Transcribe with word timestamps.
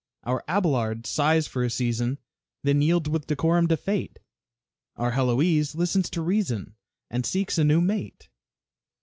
Our 0.23 0.43
Abelard 0.47 1.05
sighs 1.05 1.45
for 1.45 1.63
a 1.63 1.69
season, 1.69 2.17
Then 2.63 2.81
yields 2.81 3.07
with 3.07 3.27
decorum 3.27 3.67
to 3.67 3.77
fate. 3.77 4.17
Our 4.95 5.11
Heloise 5.11 5.75
listens 5.75 6.09
to 6.09 6.23
reason, 6.23 6.73
And 7.11 7.23
seeks 7.23 7.59
a 7.59 7.63
new 7.63 7.81
mate. 7.81 8.27